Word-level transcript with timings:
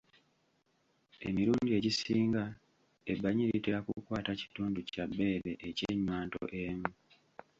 Emirundi 1.27 1.69
egisinga 1.79 2.43
ebbanyi 3.11 3.43
litera 3.51 3.79
kukwata 3.85 4.31
kitundu 4.41 4.79
kya 4.89 5.03
bbeere 5.09 5.51
eky'ennywanto 5.67 6.43
emu. 6.63 6.89